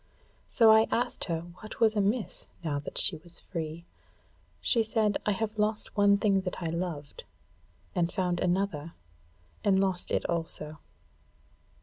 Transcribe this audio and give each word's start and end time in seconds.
So 0.49 0.71
I 0.71 0.87
asked 0.89 1.25
her 1.25 1.41
what 1.59 1.79
was 1.79 1.95
amiss 1.95 2.47
now 2.63 2.79
that 2.79 2.97
she 2.97 3.17
was 3.17 3.39
free. 3.39 3.85
She 4.59 4.81
said: 4.81 5.19
'I 5.27 5.33
have 5.33 5.59
lost 5.59 5.95
one 5.95 6.17
thing 6.17 6.41
that 6.41 6.59
I 6.59 6.71
loved, 6.71 7.23
and 7.93 8.11
found 8.11 8.39
another 8.39 8.95
and 9.63 9.79
lost 9.79 10.09
it 10.09 10.25
also.' 10.27 10.79